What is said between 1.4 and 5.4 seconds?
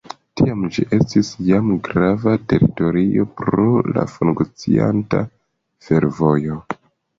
jam grava teritorio pro la funkcianta